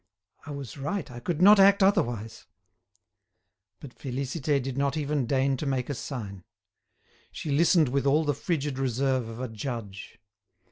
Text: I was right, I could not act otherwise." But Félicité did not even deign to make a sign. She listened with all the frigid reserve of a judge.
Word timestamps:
I 0.47 0.49
was 0.49 0.79
right, 0.79 1.11
I 1.11 1.19
could 1.19 1.43
not 1.43 1.59
act 1.59 1.83
otherwise." 1.83 2.47
But 3.79 3.95
Félicité 3.95 4.59
did 4.59 4.75
not 4.75 4.97
even 4.97 5.27
deign 5.27 5.57
to 5.57 5.67
make 5.67 5.91
a 5.91 5.93
sign. 5.93 6.43
She 7.31 7.51
listened 7.51 7.89
with 7.89 8.07
all 8.07 8.25
the 8.25 8.33
frigid 8.33 8.79
reserve 8.79 9.27
of 9.29 9.39
a 9.39 9.47
judge. 9.47 10.17